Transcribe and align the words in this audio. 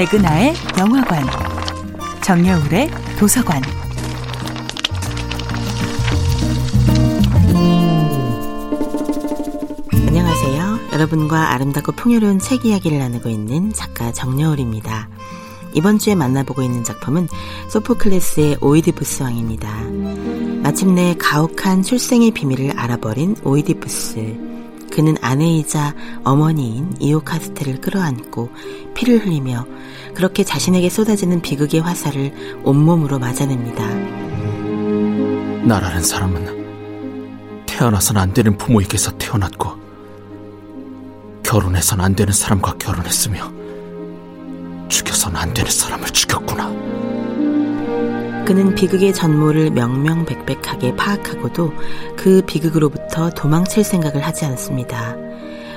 백은하의 0.00 0.54
영화관, 0.78 1.22
정여울의 2.22 2.90
도서관. 3.18 3.60
안녕하세요. 9.92 10.78
여러분과 10.94 11.52
아름답고 11.52 11.92
풍요로운 11.92 12.38
책 12.38 12.64
이야기를 12.64 12.98
나누고 12.98 13.28
있는 13.28 13.74
작가 13.74 14.10
정여울입니다. 14.10 15.10
이번 15.74 15.98
주에 15.98 16.14
만나보고 16.14 16.62
있는 16.62 16.82
작품은 16.82 17.28
소포클레스의 17.68 18.56
오이디푸스 18.62 19.22
왕입니다. 19.22 19.70
마침내 20.62 21.14
가혹한 21.18 21.82
출생의 21.82 22.30
비밀을 22.30 22.78
알아버린 22.78 23.36
오이디푸스. 23.44 24.59
그는 24.90 25.16
아내이자 25.20 25.94
어머니인 26.24 26.94
이오카스테를 27.00 27.80
끌어안고 27.80 28.50
피를 28.94 29.24
흘리며 29.24 29.66
그렇게 30.14 30.44
자신에게 30.44 30.88
쏟아지는 30.90 31.40
비극의 31.40 31.80
화살을 31.80 32.60
온몸으로 32.64 33.18
맞아냅니다. 33.18 33.86
나라는 35.64 36.02
사람은 36.02 37.64
태어나선 37.66 38.16
안 38.16 38.32
되는 38.32 38.58
부모에게서 38.58 39.16
태어났고 39.18 39.78
결혼해선 41.42 42.00
안 42.00 42.14
되는 42.14 42.32
사람과 42.32 42.74
결혼했으며 42.78 43.50
죽여선 44.88 45.36
안 45.36 45.54
되는 45.54 45.70
사람을 45.70 46.08
죽였구나. 46.08 46.68
그는 48.44 48.74
비극의 48.74 49.14
전모를 49.14 49.70
명명백백하게 49.70 50.96
파악하고도 50.96 51.72
그 52.16 52.42
비극으로부터 52.46 53.30
도망칠 53.30 53.84
생각을 53.84 54.26
하지 54.26 54.44
않습니다. 54.46 55.16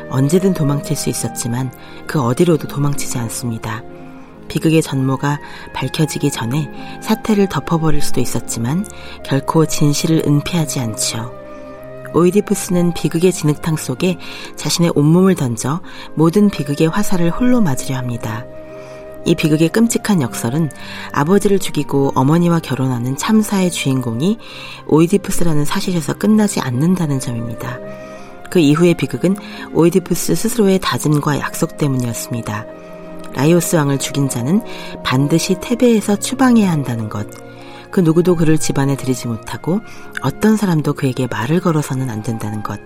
언제든 0.09 0.53
도망칠 0.53 0.95
수 0.95 1.09
있었지만 1.09 1.71
그 2.07 2.21
어디로도 2.21 2.67
도망치지 2.67 3.17
않습니다. 3.19 3.83
비극의 4.47 4.81
전모가 4.81 5.39
밝혀지기 5.73 6.31
전에 6.31 6.69
사태를 7.01 7.47
덮어버릴 7.47 8.01
수도 8.01 8.21
있었지만 8.21 8.85
결코 9.23 9.65
진실을 9.65 10.23
은폐하지 10.25 10.79
않지요. 10.79 11.31
오이디푸스는 12.13 12.93
비극의 12.93 13.31
진흙탕 13.31 13.77
속에 13.77 14.17
자신의 14.55 14.91
온몸을 14.95 15.35
던져 15.35 15.81
모든 16.15 16.49
비극의 16.49 16.89
화살을 16.89 17.31
홀로 17.31 17.61
맞으려 17.61 17.97
합니다. 17.97 18.45
이 19.25 19.35
비극의 19.35 19.69
끔찍한 19.69 20.21
역설은 20.21 20.69
아버지를 21.11 21.59
죽이고 21.59 22.11
어머니와 22.15 22.59
결혼하는 22.59 23.15
참사의 23.15 23.71
주인공이 23.71 24.37
오이디푸스라는 24.87 25.65
사실에서 25.65 26.13
끝나지 26.13 26.59
않는다는 26.59 27.19
점입니다. 27.19 27.79
그 28.49 28.59
이후의 28.59 28.95
비극은 28.95 29.35
오이디푸스 29.73 30.35
스스로의 30.35 30.79
다짐과 30.79 31.39
약속 31.39 31.77
때문이었습니다. 31.77 32.65
라이오스 33.33 33.75
왕을 33.77 33.97
죽인 33.97 34.29
자는 34.29 34.61
반드시 35.03 35.55
테베에서 35.59 36.17
추방해야 36.17 36.71
한다는 36.71 37.09
것. 37.09 37.27
그 37.89 37.99
누구도 37.99 38.35
그를 38.35 38.57
집안에 38.57 38.95
들이지 38.95 39.27
못하고 39.27 39.79
어떤 40.21 40.57
사람도 40.57 40.93
그에게 40.93 41.27
말을 41.27 41.61
걸어서는 41.61 42.09
안 42.09 42.21
된다는 42.21 42.61
것. 42.61 42.79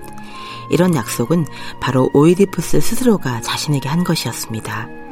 이런 0.69 0.95
약속은 0.95 1.45
바로 1.81 2.09
오이디푸스 2.13 2.79
스스로가 2.79 3.41
자신에게 3.41 3.89
한 3.89 4.03
것이었습니다. 4.03 5.06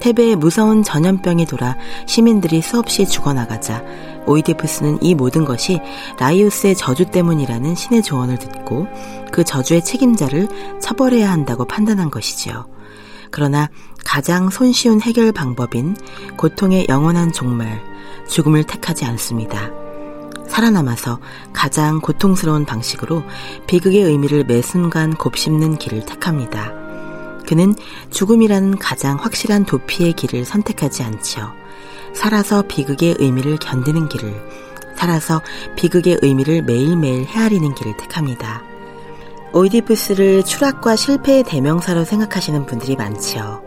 테베에 0.00 0.34
무서운 0.34 0.82
전염병이 0.82 1.46
돌아 1.46 1.76
시민들이 2.06 2.62
수없이 2.62 3.06
죽어나가자 3.06 3.84
오이디푸스는 4.26 4.98
이 5.02 5.14
모든 5.14 5.44
것이 5.44 5.80
라이오스의 6.18 6.76
저주 6.76 7.06
때문이라는 7.06 7.74
신의 7.74 8.02
조언을 8.02 8.38
듣고 8.38 8.86
그 9.30 9.44
저주의 9.44 9.84
책임자를 9.84 10.48
처벌해야 10.80 11.30
한다고 11.30 11.64
판단한 11.64 12.10
것이지요. 12.10 12.66
그러나 13.30 13.68
가장 14.04 14.50
손쉬운 14.50 15.00
해결 15.00 15.32
방법인 15.32 15.96
고통의 16.36 16.86
영원한 16.88 17.32
종말, 17.32 17.80
죽음을 18.28 18.64
택하지 18.64 19.04
않습니다. 19.04 19.70
살아남아서 20.48 21.20
가장 21.52 22.00
고통스러운 22.00 22.64
방식으로 22.64 23.22
비극의 23.68 24.02
의미를 24.02 24.44
매 24.44 24.62
순간 24.62 25.14
곱씹는 25.14 25.78
길을 25.78 26.04
택합니다. 26.06 26.79
그는 27.50 27.74
죽음이라는 28.12 28.78
가장 28.78 29.16
확실한 29.16 29.64
도피의 29.64 30.12
길을 30.12 30.44
선택하지 30.44 31.02
않지요. 31.02 31.50
살아서 32.14 32.62
비극의 32.62 33.16
의미를 33.18 33.56
견디는 33.56 34.08
길을, 34.08 34.32
살아서 34.96 35.42
비극의 35.74 36.18
의미를 36.22 36.62
매일매일 36.62 37.24
헤아리는 37.24 37.74
길을 37.74 37.96
택합니다. 37.96 38.62
오이디푸스를 39.52 40.44
추락과 40.44 40.94
실패의 40.94 41.42
대명사로 41.42 42.04
생각하시는 42.04 42.66
분들이 42.66 42.94
많지요. 42.94 43.60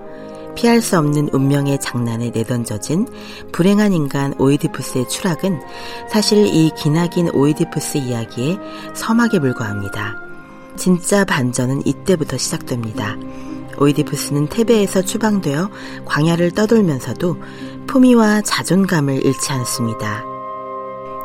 피할 0.55 0.79
수 0.79 0.97
없는 0.97 1.31
운명의 1.33 1.81
장난에 1.81 2.29
내던져진 2.29 3.05
불행한 3.51 3.91
인간 3.91 4.33
오이디푸스의 4.39 5.09
추락은 5.09 5.59
사실 6.09 6.45
이 6.45 6.72
기나긴 6.77 7.31
오이디푸스 7.31 7.97
이야기의 7.97 8.59
서막에 8.93 9.39
불과합니다. 9.39 10.16
진짜 10.77 11.25
반전은 11.25 11.85
이때부터 11.85 12.38
시작됩니다. 12.38 13.17
오이디푸스는 13.83 14.47
테베에서 14.47 15.01
추방되어 15.01 15.69
광야를 16.05 16.51
떠돌면서도 16.51 17.38
품위와 17.88 18.41
자존감을 18.41 19.25
잃지 19.25 19.51
않습니다. 19.51 20.23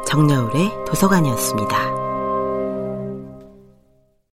정여울의 0.06 0.84
도서관이었습니다. 0.86 2.07